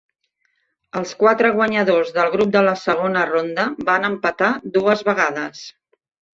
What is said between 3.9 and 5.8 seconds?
van empatar dues vegades.